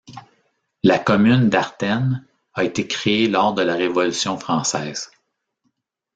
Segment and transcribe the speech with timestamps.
[0.81, 5.11] La commune d'Hartennes a été créée lors de la Révolution française.